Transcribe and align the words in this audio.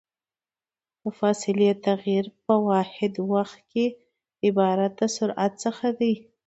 د 1.01 1.03
فاصلې 1.19 1.69
تغير 1.87 2.25
په 2.45 2.53
واحد 2.67 3.13
وخت 3.31 3.59
کې 3.71 3.85
عبارت 4.47 4.91
د 4.99 5.01
سرعت 5.15 5.51
څخه 5.63 5.87
ده. 5.99 6.13